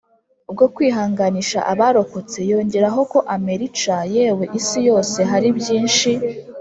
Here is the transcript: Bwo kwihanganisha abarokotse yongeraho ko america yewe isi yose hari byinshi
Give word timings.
Bwo 0.53 0.65
kwihanganisha 0.75 1.59
abarokotse 1.71 2.39
yongeraho 2.51 3.01
ko 3.11 3.19
america 3.37 3.95
yewe 4.15 4.45
isi 4.59 4.79
yose 4.89 5.19
hari 5.31 5.49
byinshi 5.59 6.11